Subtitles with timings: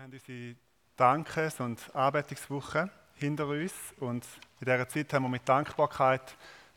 [0.00, 0.56] haben unsere
[0.96, 4.24] Dankes- und Anbetungswoche hinter uns und
[4.60, 6.22] in dieser Zeit haben wir mit Dankbarkeit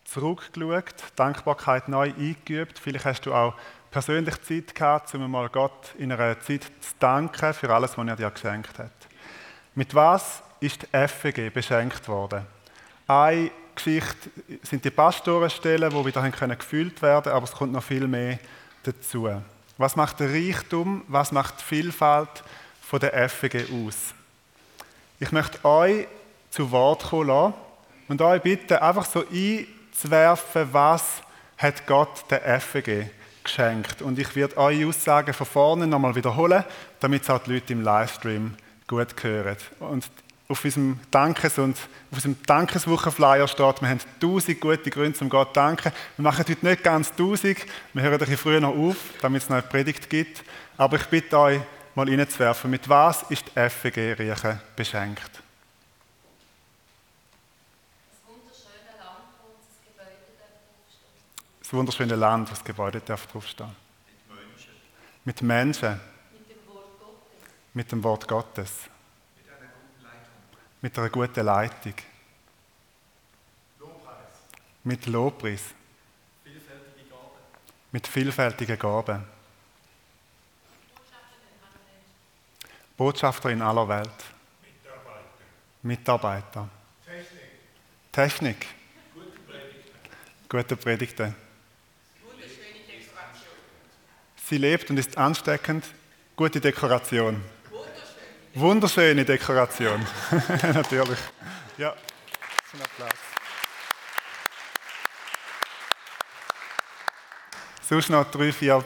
[0.04, 2.78] zurückgeschaut, Dankbarkeit neu eingeübt.
[2.80, 3.54] Vielleicht hast du auch
[3.92, 8.16] persönlich Zeit gehabt, um mal Gott in einer Zeit zu danken für alles, was er
[8.18, 8.92] dir geschenkt hat.
[9.74, 12.46] Mit was ist die FG beschenkt worden?
[13.08, 14.32] Eine Geschichte
[14.64, 18.38] sind die Pastorenstellen, die wieder gefüllt werden aber es kommt noch viel mehr
[18.84, 19.30] dazu.
[19.78, 22.44] Was macht der Reichtum, was macht die Vielfalt
[22.94, 24.14] von der FG aus?
[25.20, 26.06] Ich möchte euch
[26.52, 27.56] zu Wort kommen lassen
[28.08, 31.24] und euch bitten, einfach so einzuwerfen, was
[31.58, 33.08] hat Gott der FG
[33.44, 34.04] geschenkt.
[34.04, 36.64] Und ich werde eure Aussagen von vorne nochmal wiederholen,
[37.00, 38.54] damit es auch die Leute im Livestream
[38.86, 39.58] gut hören.
[39.80, 40.08] Und
[40.48, 41.76] auf unserem Dankes- und
[42.12, 45.92] auf unserem Dankeswochenflyer steht, wir haben tausend gute Gründe, um Gott zu danken.
[46.16, 47.58] Wir machen heute nicht ganz tausend,
[47.94, 50.44] wir hören ein bisschen früher noch auf, damit es noch eine Predigt gibt.
[50.78, 51.60] Aber ich bitte euch,
[51.96, 55.42] mal reinzuwerfen, mit was ist die FG Riechen beschenkt?
[61.60, 63.76] Das wunderschöne Land, das Gebäude darf draufstehen.
[65.26, 66.00] Mit Menschen.
[66.38, 67.70] Mit dem Wort Gottes.
[67.74, 68.72] Mit dem Wort Gottes
[70.84, 71.94] mit einer guten Leitung.
[73.80, 74.18] Lobpreis.
[74.84, 75.64] Mit Lobpreis.
[76.44, 77.40] Vielfältige Gaben.
[77.94, 79.24] Mit vielfältigen Gaben.
[82.98, 84.10] Botschafter in aller Welt.
[85.82, 86.70] Mitarbeiter.
[86.70, 86.70] Mitarbeiter.
[88.12, 88.66] Technik.
[88.66, 88.68] Technik.
[90.48, 91.26] Gute Predigten.
[91.26, 91.36] Gute.
[92.24, 93.56] Wunderschöne Dekoration.
[94.46, 95.86] Sie lebt und ist ansteckend.
[96.36, 97.44] Gute Dekoration.
[98.54, 100.06] Wunderschöne Dekoration.
[100.74, 101.20] Natürlich.
[101.78, 101.92] Ja,
[102.74, 103.10] ein Applaus.
[107.82, 108.86] Sonst noch drei, vier.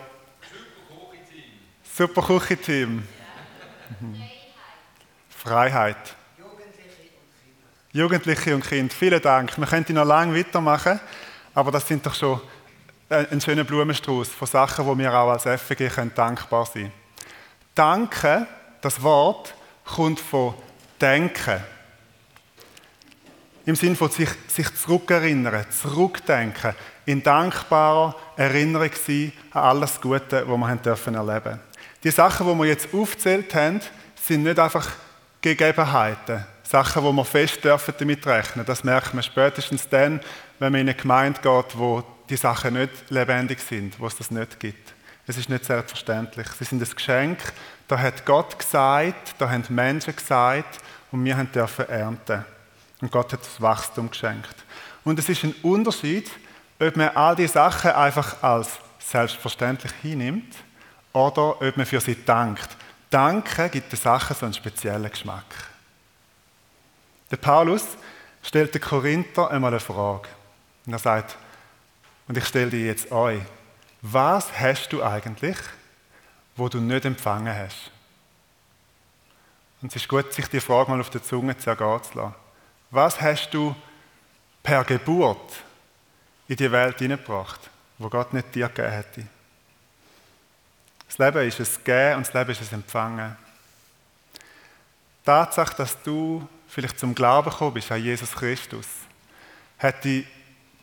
[1.83, 3.05] Super Küchenteam.
[3.99, 4.21] Mhm.
[5.29, 6.15] Freiheit.
[7.93, 8.93] Jugendliche und Kinder.
[8.93, 9.57] Vielen Dank.
[9.57, 10.99] Wir könnten noch lange weitermachen,
[11.55, 12.39] aber das sind doch schon
[13.09, 16.91] ein schöner Blumenstrauß von Sachen, wo wir auch als FG dankbar sein können.
[17.73, 18.47] Danke,
[18.81, 19.53] das Wort,
[19.85, 20.53] kommt von
[20.99, 21.63] Denken.
[23.65, 26.73] Im Sinne von sich, sich zurückerinnern, zurückdenken,
[27.05, 31.59] in dankbarer Erinnerung sein an alles Gute, was wir haben dürfen erleben.
[32.03, 33.81] Die Sachen, die wir jetzt aufgezählt haben,
[34.15, 34.89] sind nicht einfach
[35.41, 38.65] Gegebenheiten, Sachen, wo wir fest dürfen damit rechnen.
[38.65, 40.19] Das merkt man spätestens dann,
[40.59, 44.31] wenn man in eine Gemeinde geht, wo die Sachen nicht lebendig sind, wo es das
[44.31, 44.93] nicht gibt.
[45.25, 46.47] Es ist nicht selbstverständlich.
[46.59, 47.39] Sie sind ein Geschenk,
[47.87, 50.79] da hat Gott gesagt, da haben Menschen gesagt
[51.11, 52.45] und wir dürfen ernten.
[53.01, 54.55] Und Gott hat das Wachstum geschenkt.
[55.03, 56.29] Und es ist ein Unterschied,
[56.79, 58.69] ob man all diese Sachen einfach als
[58.99, 60.55] selbstverständlich hinnimmt
[61.17, 62.69] oder ob man für sie dankt.
[63.09, 65.45] Danken gibt den Sachen so einen speziellen Geschmack.
[67.31, 67.83] Der Paulus
[68.43, 70.27] stellt den Korinther einmal eine Frage.
[70.85, 71.35] Und er sagt,
[72.27, 73.41] und ich stelle die jetzt euch,
[74.01, 75.57] was hast du eigentlich,
[76.55, 77.91] wo du nicht empfangen hast.
[79.81, 82.35] Und es ist gut, sich die Frage mal auf der Zunge zu ergehen zu lassen.
[82.91, 83.75] Was hast du
[84.61, 85.63] per Geburt
[86.47, 89.36] in die Welt hineingebracht, wo Gott nicht dir gegeben hätte?
[91.17, 93.35] Das Leben ist es Geben und das Leben ist es Empfangen.
[94.35, 98.85] Die Tatsache, dass du vielleicht zum Glauben gekommen bist an Jesus Christus,
[99.79, 100.27] hat die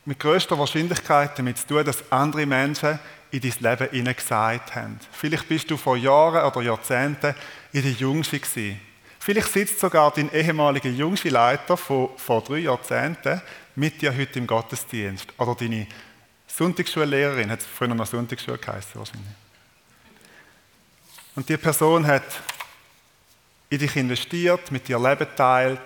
[0.04, 2.98] mit größter Wahrscheinlichkeit damit zu tun, dass andere Menschen
[3.30, 4.98] in dein Leben hineingesagt haben.
[5.12, 7.34] Vielleicht bist du vor Jahren oder Jahrzehnten
[7.72, 8.80] in der Jungsi gewesen.
[9.20, 13.40] Vielleicht sitzt sogar dein ehemaliger Jungsi-Leiter von vor drei Jahrzehnten
[13.76, 15.32] mit dir heute im Gottesdienst.
[15.38, 15.86] Oder deine
[16.48, 19.43] Sonntagsschullehrerin, hat es früher noch Sonntagsschule geheißen wahrscheinlich.
[21.36, 22.22] Und die Person hat
[23.68, 25.80] in dich investiert, mit dir Leben teilt,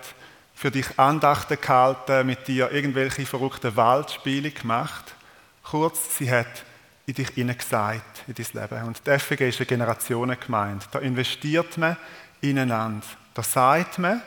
[0.53, 5.15] für dich Andachten gehalten, mit dir irgendwelche verrückten Waldspiele gemacht.
[5.63, 6.65] Kurz, sie hat
[7.05, 8.87] in dich hineingesagt, in dein Leben.
[8.87, 10.85] Und die FG ist eine Generationengemeinde.
[10.91, 11.97] Da investiert man
[12.41, 13.07] ineinander.
[13.33, 14.21] Da sagt man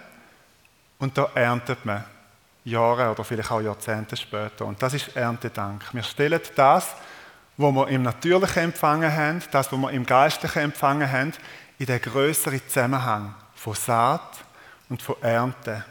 [0.99, 2.05] und da erntet man.
[2.65, 4.65] Jahre oder vielleicht auch Jahrzehnte später.
[4.67, 5.83] Und das ist Erntedank.
[5.93, 6.95] Wir stellen das,
[7.57, 11.33] was wir im Natürlichen empfangen haben, das, was wir im Geistlichen empfangen haben,
[11.79, 14.39] in den größeren Zusammenhang von Saat
[14.89, 15.85] und von Ernte.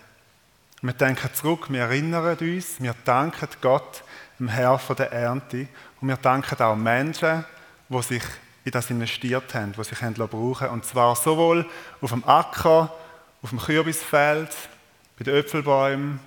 [0.82, 4.04] Wir denken zurück, wir erinnern uns, wir danken Gott,
[4.40, 5.68] dem Herr von der Ernte
[6.00, 7.46] und wir danken auch Menschen,
[7.90, 8.24] die sich
[8.64, 11.70] in das investiert haben, die sich haben brauchen Und zwar sowohl
[12.02, 12.92] auf dem Acker,
[13.42, 14.50] auf dem Kürbisfeld,
[15.18, 16.20] bei den Äpfelbäumen,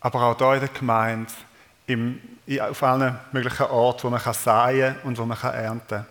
[0.00, 1.32] aber auch hier in der Gemeinde,
[1.86, 2.20] im,
[2.60, 6.06] auf allen möglichen Orten, wo man kann säen und wo man kann ernten kann.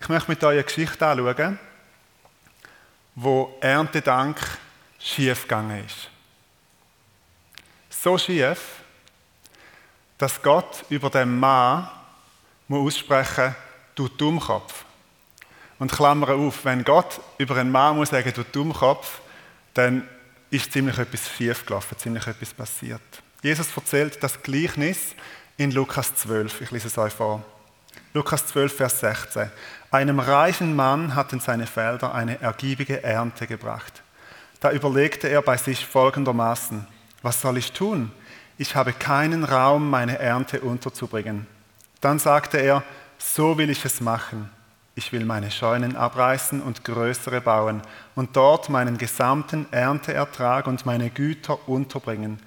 [0.00, 1.58] Ich möchte mit euch eine Geschichte anschauen
[3.14, 4.38] wo Erntedank
[4.98, 6.08] schief gegangen ist.
[7.90, 8.58] So schief,
[10.16, 11.88] dass Gott über den Mann
[12.68, 13.54] muss aussprechen
[13.94, 14.84] du Dummkopf.
[15.78, 19.20] Und Klammer auf, wenn Gott über einen Mann muss sagen, du Dummkopf,
[19.74, 20.08] dann
[20.50, 23.00] ist ziemlich etwas schief gelaufen, ziemlich etwas passiert.
[23.42, 25.14] Jesus erzählt das Gleichnis
[25.56, 26.60] in Lukas 12.
[26.60, 27.42] Ich lese es euch vor.
[28.12, 29.50] Lukas 12, Vers 16.
[29.90, 34.02] Einem reichen Mann hatten seine Felder eine ergiebige Ernte gebracht.
[34.60, 36.86] Da überlegte er bei sich folgendermaßen,
[37.22, 38.12] was soll ich tun?
[38.58, 41.46] Ich habe keinen Raum, meine Ernte unterzubringen.
[42.02, 42.82] Dann sagte er,
[43.16, 44.50] so will ich es machen.
[44.94, 47.80] Ich will meine Scheunen abreißen und größere bauen
[48.14, 52.38] und dort meinen gesamten Ernteertrag und meine Güter unterbringen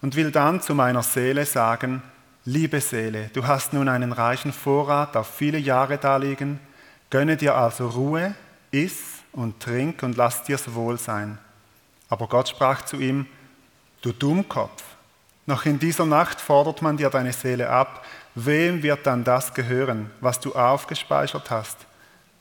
[0.00, 2.02] und will dann zu meiner Seele sagen,
[2.44, 6.60] liebe Seele, du hast nun einen reichen Vorrat auf viele Jahre daliegen,
[7.10, 8.34] gönne dir also Ruhe,
[8.70, 11.38] iss und trink und lass dir's wohl sein.
[12.08, 13.26] Aber Gott sprach zu ihm,
[14.02, 14.82] du Dummkopf,
[15.46, 18.04] noch in dieser Nacht fordert man dir deine Seele ab,
[18.34, 21.86] wem wird dann das gehören, was du aufgespeichert hast?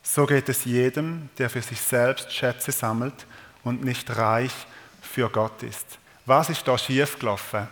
[0.04, 3.26] So geht es jedem, der für sich selbst Schätze sammelt
[3.64, 4.54] und nicht reich
[5.02, 6.00] für Gott ist.
[6.28, 7.70] Was ist da schiefgelaufen?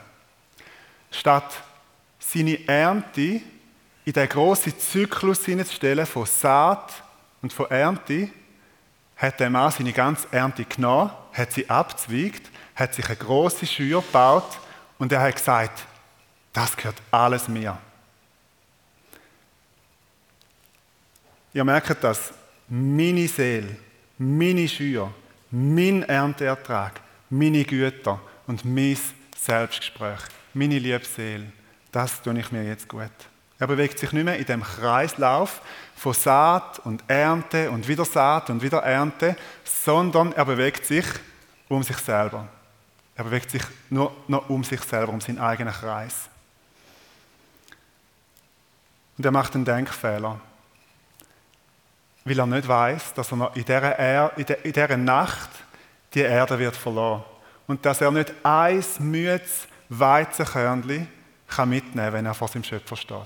[1.12, 1.62] Statt
[2.18, 3.42] seine Ernte
[4.06, 7.04] in den grossen Zyklus hineinzustellen von Saat
[7.42, 8.30] und von Ernte,
[9.18, 14.02] hat der Mann seine ganze Ernte genommen, hat sie abzweigt, hat sich eine große Schür
[14.02, 14.58] gebaut
[15.00, 15.86] und er hat gesagt,
[16.54, 17.78] das gehört alles mir.
[21.54, 22.32] Ihr merkt das,
[22.70, 23.76] meine Seele,
[24.18, 25.14] meine Schür,
[25.52, 28.98] mein Ernteertrag, meine Güter, und mein
[29.38, 30.20] Selbstgespräch,
[30.54, 31.52] meine liebe Seele,
[31.92, 33.12] das tue ich mir jetzt gut.
[33.58, 35.62] Er bewegt sich nicht mehr in dem Kreislauf
[35.96, 41.06] von Saat und Ernte und wieder Saat und wieder Ernte, sondern er bewegt sich
[41.70, 42.48] um sich selber.
[43.16, 46.30] Er bewegt sich nur noch um sich selber, um seinen eigenen Kreis.
[49.18, 50.42] Und er macht einen Denkfehler,
[52.26, 55.50] weil er nicht weiß, dass er noch in dieser, er in dieser Nacht
[56.14, 57.24] die Erde wird verloren
[57.68, 61.08] und dass er nicht ein müdes Weizenkörnchen
[61.48, 63.18] kann mitnehmen wenn er vor seinem Schöpfer steht.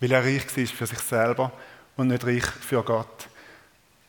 [0.00, 1.52] Weil er reich war für sich selber
[1.96, 3.28] und nicht reich für Gott.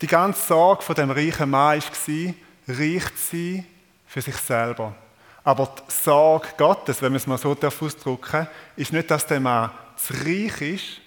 [0.02, 2.34] Die ganze Sorge von dem reichen Mann war,
[2.68, 3.66] reich zu sein
[4.06, 4.96] für sich selber.
[5.44, 9.72] Aber die Sorge Gottes, wenn man es mal so ausdrücken ist nicht, dass der Mann
[9.96, 11.02] zu reich ist,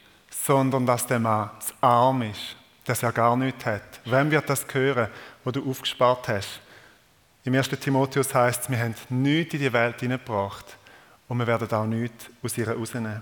[0.45, 4.01] sondern dass der Mann zu arm ist, dass er gar nichts hat.
[4.05, 5.09] Wem wird das gehören,
[5.45, 6.61] wo du aufgespart hast?
[7.45, 7.71] Im 1.
[7.71, 10.77] Timotheus heißt es, wir haben nichts in die Welt hineingebracht
[11.27, 13.21] und wir werden auch nichts aus ihr rausnehmen.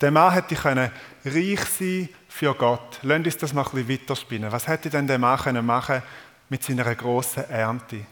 [0.00, 0.90] Der Mann hätte können
[1.24, 3.00] reich sein für Gott.
[3.02, 4.52] Lasst uns das mal ein bisschen weiterspinnen.
[4.52, 6.00] Was hätte denn der Mann können machen
[6.48, 8.06] mit seiner grossen Ernte?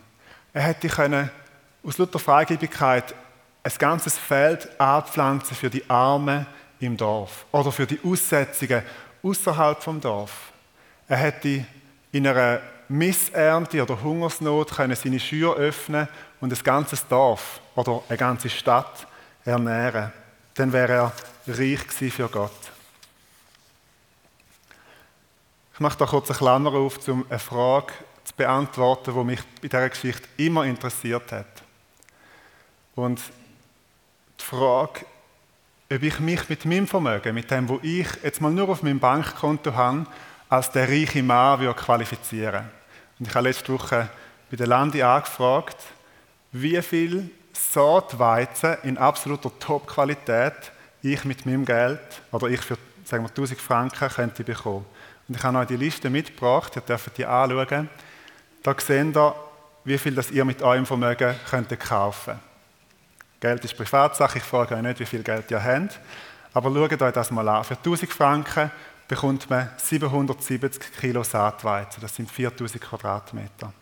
[0.52, 1.30] Er hätte können
[1.84, 3.14] aus lauter Freigebigkeit
[3.62, 6.46] ein ganzes Feld anpflanzen für die Armen
[6.80, 8.82] im Dorf oder für die Aussetzungen
[9.22, 10.52] außerhalb vom Dorf.
[11.06, 11.64] Er hätte
[12.10, 12.60] in einer
[12.90, 16.08] Missernte oder Hungersnot können seine Schür öffnen
[16.40, 19.06] und ein ganzes Dorf oder eine ganze Stadt
[19.44, 20.12] ernähren.
[20.54, 21.12] Dann wäre er
[21.46, 22.50] reich gewesen für Gott.
[25.72, 27.92] Ich mache da kurz eine Klammer auf, um eine Frage
[28.24, 31.62] zu beantworten, die mich bei dieser Geschichte immer interessiert hat.
[32.96, 33.20] Und
[34.40, 35.06] die Frage,
[35.92, 38.98] ob ich mich mit meinem Vermögen, mit dem, was ich jetzt mal nur auf meinem
[38.98, 40.06] Bankkonto habe,
[40.48, 42.79] als der reiche Mann qualifizieren würde.
[43.20, 44.08] Und ich habe letzte Woche
[44.50, 45.76] bei der Landi angefragt,
[46.52, 50.72] wie viel Saatweizen in absoluter Top-Qualität
[51.02, 52.00] ich mit meinem Geld
[52.32, 54.86] oder ich für sagen wir 1000 Franken könnte bekommen.
[55.28, 57.88] Und ich habe euch die Liste mitgebracht, ihr dürft die anschauen.
[58.62, 59.34] Da seht ihr,
[59.84, 62.38] wie viel das ihr mit eurem Vermögen könnt kaufen
[63.40, 65.98] Geld ist Privatsache, ich frage euch nicht, wie viel Geld ihr habt.
[66.52, 67.64] Aber schaut euch das mal an.
[67.64, 68.70] Für 1000 Franken
[69.10, 73.72] bekommt man 770 Kilo Saatweizen, das sind 4000 Quadratmeter.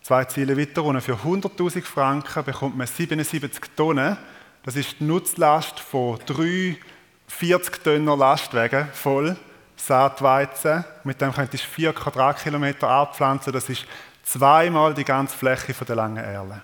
[0.00, 4.16] Zwei Ziele weiter unten, für 100.000 Franken bekommt man 77 Tonnen,
[4.64, 6.78] das ist die Nutzlast von drei
[7.26, 9.36] 40 Tonner Lastwagen voll
[9.76, 10.82] Saatweizen.
[11.04, 13.84] Mit dem könntest du 4 Quadratkilometer abpflanzen, das ist
[14.24, 16.62] zweimal die ganze Fläche der langen Erle.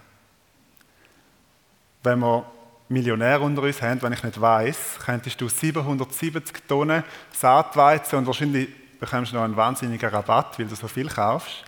[2.02, 2.44] Wenn man
[2.88, 8.68] Millionär unter uns haben, wenn ich nicht weiß, könntest du 770 Tonnen Saatweizen und wahrscheinlich
[8.98, 11.64] bekommst du noch einen wahnsinnigen Rabatt, weil du so viel kaufst.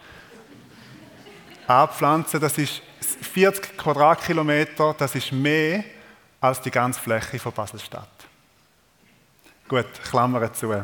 [1.67, 5.85] Abpflanzen, das ist 40 Quadratkilometer, das ist mehr
[6.41, 8.09] als die ganze Fläche von Baselstadt.
[9.69, 10.75] Gut, Klammer zu.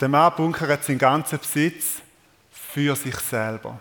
[0.00, 2.02] Der Mann bunkert seinen ganzen Besitz
[2.50, 3.78] für sich selber.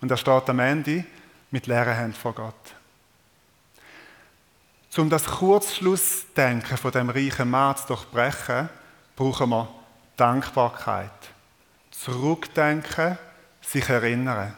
[0.00, 1.04] Und er steht am Ende
[1.50, 2.79] mit leeren Händen vor Gott.
[4.96, 8.68] Um das Kurzschlussdenken von dem reichen Mann zu durchbrechen,
[9.14, 9.68] brauchen wir
[10.16, 11.10] Dankbarkeit.
[11.92, 13.16] Zurückdenken,
[13.60, 14.52] sich erinnern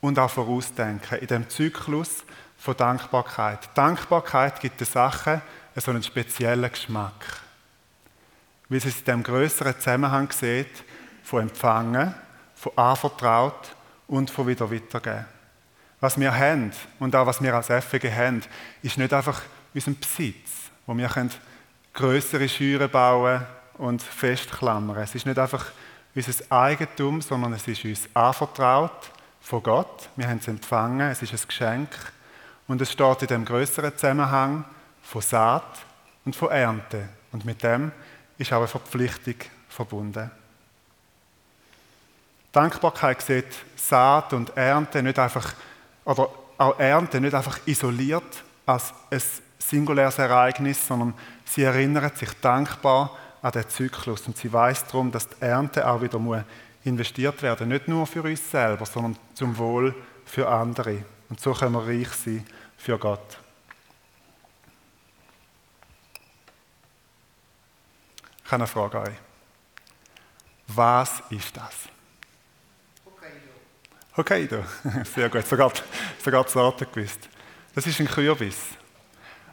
[0.00, 2.24] und auch vorausdenken in dem Zyklus
[2.56, 3.68] von Dankbarkeit.
[3.74, 5.42] Dankbarkeit gibt den Sachen
[5.76, 7.42] so einen speziellen Geschmack.
[8.68, 10.82] Weil sie es in dem größeren Zusammenhang sieht
[11.22, 12.14] von Empfangen,
[12.54, 15.26] von Anvertraut und von wieder weitergeben.
[16.00, 18.42] Was wir haben und auch was wir als FG haben,
[18.82, 19.42] ist nicht einfach
[19.74, 21.10] unser Besitz, wo wir
[21.92, 23.46] größere Scheuren bauen
[23.78, 24.96] und festklammern.
[24.98, 25.66] Es ist nicht einfach
[26.14, 29.10] unser Eigentum, sondern es ist uns anvertraut
[29.40, 30.08] von Gott.
[30.16, 31.88] Wir haben es empfangen, es ist ein Geschenk.
[32.66, 34.64] Und es steht in dem größeren Zusammenhang
[35.02, 35.78] von Saat
[36.24, 37.08] und von Ernte.
[37.32, 37.92] Und mit dem
[38.36, 39.36] ist auch eine Verpflichtung
[39.68, 40.30] verbunden.
[42.52, 43.46] Dankbarkeit sieht
[43.76, 45.54] Saat und Ernte nicht einfach,
[46.04, 49.22] oder auch Ernte nicht einfach isoliert als ein
[49.58, 55.28] singuläres Ereignis, sondern sie erinnert sich dankbar an den Zyklus und sie weiß darum, dass
[55.28, 56.44] die Ernte auch wieder
[56.84, 61.04] investiert werden, nicht nur für uns selber, sondern zum Wohl für andere.
[61.28, 62.46] Und so können wir reich sein
[62.76, 63.38] für Gott.
[68.44, 69.14] Ich habe eine Frage an euch.
[70.68, 71.74] Was ist das?
[73.04, 73.44] Hokkaido.
[74.16, 74.64] Hokkaido.
[75.14, 75.72] Sehr gut, sogar,
[76.22, 77.28] sogar die Sorte gewusst.
[77.74, 78.56] Das ist ein Kürbis.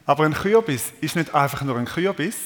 [0.06, 2.36] Aber ein Kürbis ist nicht einfach nur ein Kürbis,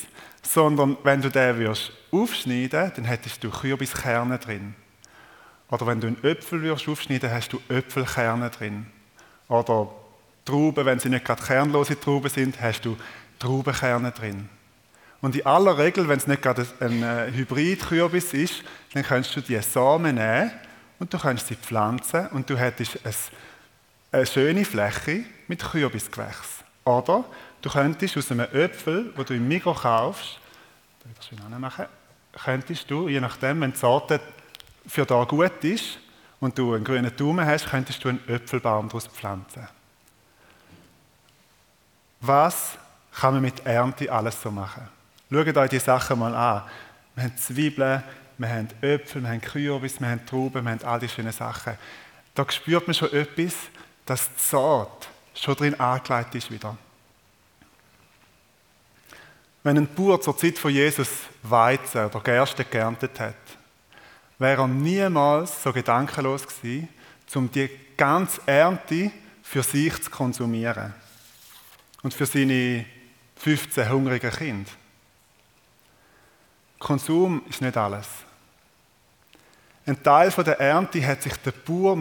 [0.42, 4.74] sondern wenn du den würdest aufschneiden, dann hättest du Kürbiskerne drin.
[5.70, 8.86] Oder wenn du einen Äpfel würdest aufschneiden, hast du Äpfelkerne drin.
[9.48, 9.88] Oder
[10.44, 12.96] Trauben, wenn sie nicht gerade kernlose Trauben sind, hast du
[13.38, 14.48] Traubenkerne drin.
[15.20, 18.64] Und in aller Regel, wenn es nicht gerade ein äh, Hybrid-Kürbis ist,
[18.94, 20.50] dann kannst du die Samen nehmen
[20.98, 22.98] und du kannst sie pflanzen und du hättest
[24.10, 26.64] eine schöne Fläche mit Kürbisgewächs.
[26.84, 27.24] Oder
[27.62, 30.38] Du könntest aus einem Äpfel, den du im Mikro kaufst,
[31.04, 31.88] wieder schön
[32.32, 34.20] könntest du, je nachdem, wenn die Sorte
[34.86, 35.98] für da gut ist
[36.38, 39.66] und du einen grünen Daumen hast, könntest du einen Äpfelbaum daraus pflanzen.
[42.20, 42.78] Was
[43.12, 44.88] kann man mit Ernte alles so machen?
[45.30, 46.62] Schaut euch die Sachen mal an.
[47.14, 48.02] Wir haben Zwiebeln,
[48.38, 51.74] wir haben Äpfel, wir haben Kürbis, wir haben Trauben, wir haben all diese schönen Sachen.
[52.34, 53.54] Da spürt man schon etwas,
[54.06, 56.76] dass die Saat schon drin angelegt ist wieder.
[59.62, 61.08] Wenn ein Bauer zur Zeit von Jesus
[61.42, 63.34] Weizen oder Gerste geerntet hat,
[64.38, 66.88] wäre er niemals so gedankenlos gewesen,
[67.34, 69.10] um die ganze Ernte
[69.42, 70.94] für sich zu konsumieren.
[72.02, 72.86] Und für seine
[73.36, 74.70] 15 hungrigen Kinder.
[76.78, 78.06] Konsum ist nicht alles.
[79.84, 81.98] Ein Teil der Ernte hat sich der Bauer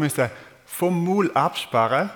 [0.65, 2.09] vom Maul absparen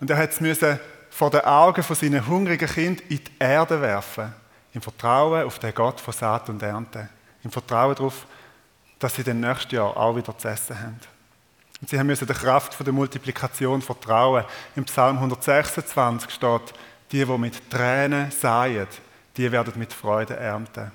[0.00, 0.78] und er hat es
[1.10, 4.34] vor den Augen von seinen hungrigen Kind in die Erde werfen.
[4.72, 7.08] Im Vertrauen auf den Gott von Saat und Ernte.
[7.42, 8.26] Im Vertrauen darauf,
[8.98, 11.00] dass sie dann nächstes Jahr auch wieder zu essen haben.
[11.80, 14.44] Und sie müssen der Kraft der Multiplikation vertrauen.
[14.76, 16.74] Im Psalm 126 steht,
[17.10, 18.86] die, die mit Tränen säen,
[19.36, 20.92] die werden mit Freude ernten.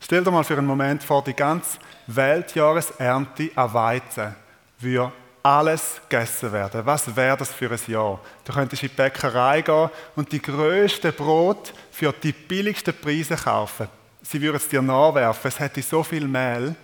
[0.00, 4.34] Stell dir mal für einen Moment vor, die ganze Weltjahresernte an Weizen
[4.78, 5.12] würde
[5.46, 6.84] alles gegessen werden.
[6.84, 8.18] Was wäre das für ein Jahr?
[8.44, 13.88] Du könntest in die Bäckerei gehen und die größte Brot für die billigsten Preise kaufen.
[14.22, 15.48] Sie würden es dir nachwerfen.
[15.48, 16.74] Es hätte so viel Mehl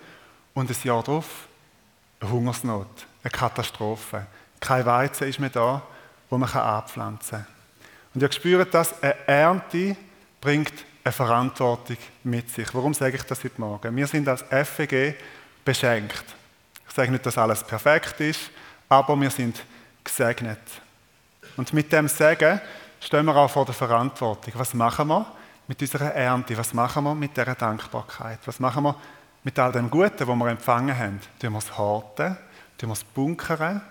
[0.53, 1.25] und ein Jahr darauf
[2.21, 2.87] eine Hungersnot,
[3.21, 4.27] eine Katastrophe.
[4.61, 5.81] Kein Weizen ist mehr da,
[6.29, 7.47] wo man anpflanzen kann.
[8.13, 9.97] Und ihr spürt das, eine Ernte
[10.39, 12.73] bringt eine Verantwortung mit sich.
[12.73, 13.93] Warum sage ich das heute Morgen?
[13.93, 15.15] Wir sind als FEG
[15.65, 16.42] beschenkt.
[16.93, 18.51] Ich sage nicht, dass alles perfekt ist,
[18.87, 19.65] aber wir sind
[20.03, 20.59] gesegnet.
[21.57, 22.61] Und mit dem Segen
[22.99, 24.53] stehen wir auch vor der Verantwortung.
[24.57, 25.25] Was machen wir
[25.67, 26.55] mit unserer Ernte?
[26.55, 28.37] Was machen wir mit dieser Dankbarkeit?
[28.45, 28.95] Was machen wir
[29.43, 31.19] mit all dem Guten, das wir empfangen haben?
[31.41, 32.37] Tun wir es horten?
[32.77, 33.81] Tun wir es bunkern?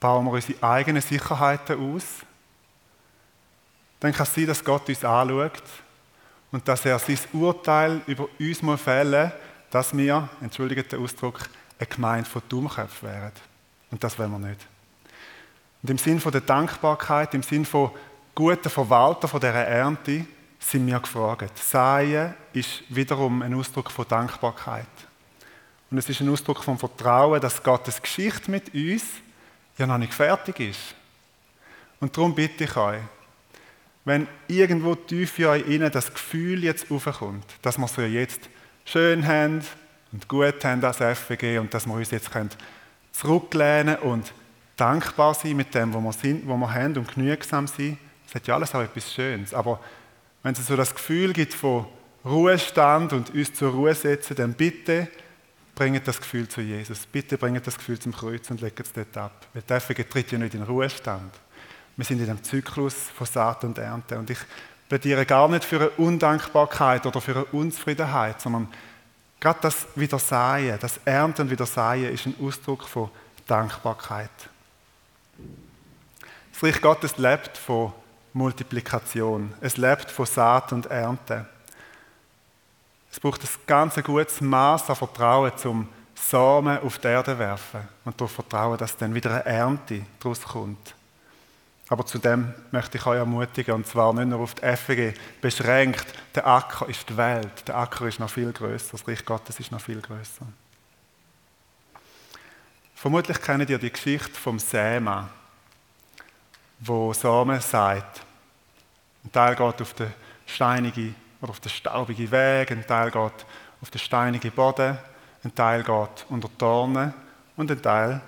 [0.00, 2.06] Bauen wir unsere eigenen Sicherheiten aus?
[4.00, 5.62] Dann kann es sein, dass Gott uns anschaut
[6.50, 11.86] und dass er sein Urteil über uns fällen muss, dass wir, entschuldigt den Ausdruck, eine
[11.86, 13.32] Gemeinde von Dummköpfen wären.
[13.90, 14.66] Und das wollen wir nicht.
[15.82, 17.90] Und im Sinn von der Dankbarkeit, im Sinn von
[18.34, 20.26] guten Verwalter von dieser Ernte,
[20.58, 21.58] sind wir gefragt.
[21.58, 24.86] Säen ist wiederum ein Ausdruck von Dankbarkeit.
[25.90, 29.04] Und es ist ein Ausdruck von Vertrauen, dass Gottes Geschichte mit uns
[29.78, 30.94] ja noch nicht fertig ist.
[32.00, 33.00] Und darum bitte ich euch,
[34.04, 38.48] wenn irgendwo tief in euch das Gefühl jetzt aufkommt, dass wir es ja jetzt
[38.86, 39.62] schön haben,
[40.12, 42.30] und gut haben als FWG und dass wir uns jetzt
[43.12, 44.32] zurücklehnen und
[44.76, 47.98] dankbar sein mit dem, was wir, sind, was wir haben und genügsam sein.
[48.24, 49.52] Das hat ja alles auch etwas Schönes.
[49.52, 49.80] Aber
[50.42, 51.86] wenn es so das Gefühl gibt von
[52.24, 55.08] Ruhestand und uns zur Ruhe setzen, dann bitte
[55.74, 57.06] bringt das Gefühl zu Jesus.
[57.06, 59.46] Bitte bringt das Gefühl zum Kreuz und legt es dort ab.
[59.52, 61.32] Weil der FWG tritt ja nicht in Ruhestand.
[61.96, 64.18] Wir sind in einem Zyklus von Saat und Ernte.
[64.18, 64.38] Und ich
[64.88, 68.68] plädiere gar nicht für eine Undankbarkeit oder für eine Unzufriedenheit, sondern
[69.40, 73.10] gerade das Wiedersehen, das Ernten und Wiedersehen ist ein Ausdruck von
[73.46, 74.30] Dankbarkeit.
[76.52, 77.92] Das Reich Gottes lebt von
[78.32, 79.52] Multiplikation.
[79.60, 81.46] Es lebt von Saat und Ernte.
[83.10, 88.20] Es braucht ein ganz gutes Maß an Vertrauen, zum Samen auf die Erde werfen und
[88.20, 90.94] darauf vertrauen, dass dann wieder eine Ernte daraus kommt.
[91.88, 96.06] Aber zu dem möchte ich euch ermutigen, und zwar nicht nur auf die FG beschränkt.
[96.34, 97.68] Der Acker ist die Welt.
[97.68, 98.92] Der Acker ist noch viel größer.
[98.92, 100.46] Das Reich Gottes ist noch viel größer.
[102.96, 105.28] Vermutlich kennt ihr die Geschichte vom Säma,
[106.80, 108.22] wo Samen sagt.
[109.22, 110.12] Ein Teil geht auf den
[110.46, 113.46] steinigen oder auf den staubigen Weg, ein Teil geht
[113.82, 114.96] auf den steinigen Boden,
[115.44, 117.12] ein Teil geht unter Dornen
[117.56, 118.20] und ein Teil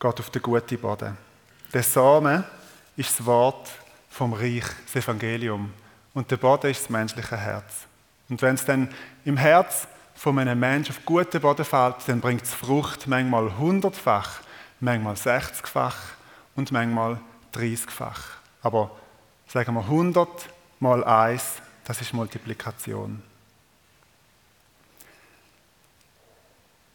[0.00, 1.16] geht auf den guten Boden.
[1.72, 2.44] Der Samen
[2.96, 3.68] ist das Wort
[4.10, 5.72] vom Reich, das Evangelium.
[6.12, 7.86] Und der Boden ist das menschliche Herz.
[8.28, 8.88] Und wenn es dann
[9.24, 14.40] im Herz von einem Menschen auf guten Boden fällt, dann bringt es Frucht manchmal hundertfach,
[14.80, 15.96] manchmal sechzigfach
[16.54, 17.20] und manchmal
[17.52, 18.20] dreißigfach.
[18.62, 18.90] Aber
[19.48, 20.48] sagen wir hundert
[20.78, 23.22] mal eins, das ist Multiplikation.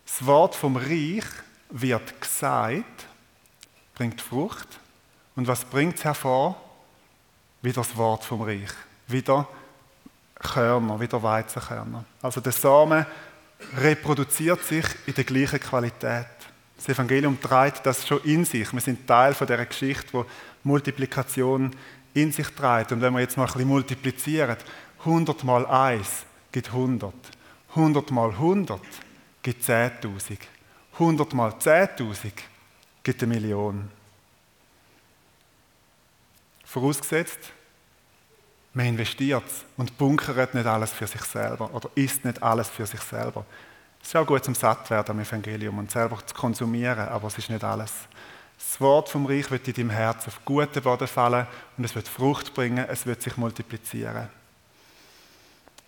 [0.05, 1.25] Das Wort vom Reich
[1.69, 3.05] wird gesagt,
[3.95, 4.79] bringt Frucht
[5.39, 6.62] und was bringt es hervor?
[7.62, 8.73] Wieder das Wort vom Reich.
[9.08, 9.47] Wieder
[10.36, 12.04] Körner, wieder Weizenkörner.
[12.21, 13.06] Also der Samen
[13.78, 16.28] reproduziert sich in der gleichen Qualität.
[16.75, 18.73] Das Evangelium trägt das schon in sich.
[18.73, 20.25] Wir sind Teil von der Geschichte, wo
[20.65, 21.73] Multiplikation
[22.13, 22.91] in sich trägt.
[22.91, 24.58] Und wenn wir jetzt mal ein bisschen multiplizieren,
[25.06, 27.13] 100 mal 1 gibt 100.
[27.75, 28.82] 100 mal 100
[29.41, 30.38] gibt 10.000.
[30.95, 32.34] 100 mal 10.000
[33.04, 33.98] gibt eine Million.
[36.69, 37.39] Vorausgesetzt,
[38.75, 39.43] man investiert
[39.75, 43.43] und bunkert nicht alles für sich selber oder isst nicht alles für sich selber.
[43.99, 47.49] Es ist auch gut zum Sattwerden am Evangelium und selber zu konsumieren, aber es ist
[47.49, 47.91] nicht alles.
[48.55, 52.08] Das Wort vom Reich wird in deinem Herz auf guten Boden fallen und es wird
[52.08, 54.29] Frucht bringen, es wird sich multiplizieren.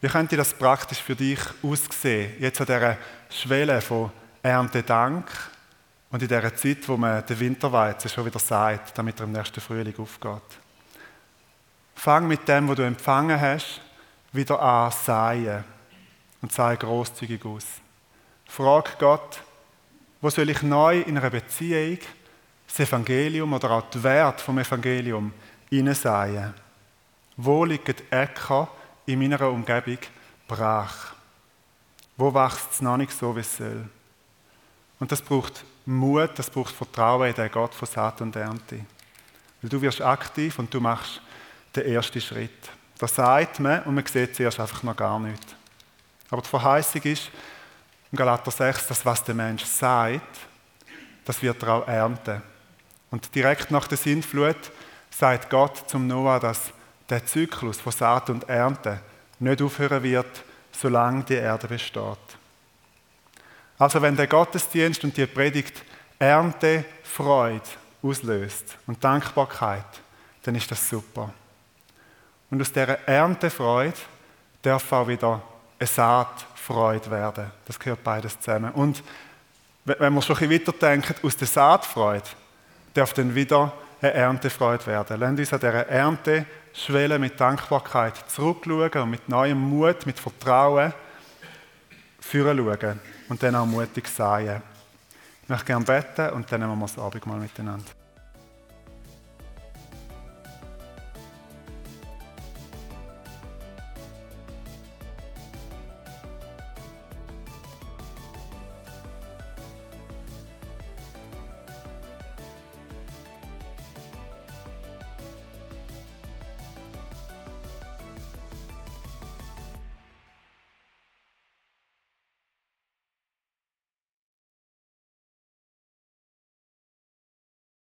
[0.01, 2.33] Wie könnte das praktisch für dich aussehen?
[2.39, 2.97] Jetzt an dieser
[3.29, 5.29] Schwelle von Erntedank
[6.09, 9.61] und in dieser Zeit, wo man den Winterweizen schon wieder sagt, damit er im nächsten
[9.61, 10.60] Frühling aufgeht.
[12.03, 13.79] Fang mit dem, was du empfangen hast,
[14.31, 15.63] wieder an säen
[16.41, 17.63] und sei großzügig aus.
[18.47, 19.43] Frag Gott,
[20.19, 21.99] wo soll ich neu in einer Beziehung
[22.65, 25.31] das Evangelium oder auch den Wert vom Evangelium
[25.69, 26.55] hineinsäen?
[27.37, 28.67] Wo liegen die Äcker
[29.05, 29.99] in meiner Umgebung
[30.47, 31.13] brach?
[32.17, 33.87] Wo wächst es noch nicht so, wie es soll?
[34.99, 38.83] Und das braucht Mut, das braucht Vertrauen in den Gott von Saat und Ernte.
[39.61, 41.21] Weil du wirst aktiv und du machst
[41.75, 42.69] der erste Schritt.
[42.97, 45.55] Das sagt man und man sieht zuerst einfach noch gar nicht.
[46.29, 47.29] Aber die Verheißung ist
[48.11, 50.39] im Galater 6, dass was der Mensch sagt,
[51.25, 52.41] das wird er auch ernten.
[53.09, 54.71] Und direkt nach der Sintflut
[55.09, 56.71] sagt Gott zum Noah, dass
[57.09, 59.01] der Zyklus von Saat und Ernte
[59.39, 62.17] nicht aufhören wird, solange die Erde besteht.
[63.77, 65.83] Also wenn der Gottesdienst und die Predigt
[66.19, 67.61] Ernte Freude
[68.03, 70.01] auslöst und Dankbarkeit,
[70.43, 71.33] dann ist das super.
[72.51, 73.97] Und aus dieser Erntefreude
[74.61, 75.41] darf auch wieder
[75.79, 77.51] eine Saatfreude werden.
[77.65, 78.71] Das gehört beides zusammen.
[78.73, 79.01] Und
[79.85, 82.29] wenn wir schon ein bisschen weiterdenken, aus der Saatfreude
[82.93, 85.19] darf dann wieder eine Erntefreude werden.
[85.19, 90.93] Lasst uns an dieser Ernteschwelle mit Dankbarkeit zurückschauen und mit neuem Mut, mit Vertrauen
[92.19, 94.61] führen schauen und dann auch mutig sein.
[95.43, 98.00] Ich möchte gerne beten und dann nehmen wir das Abendmahl miteinander.